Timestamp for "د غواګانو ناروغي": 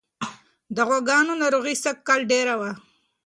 0.75-1.75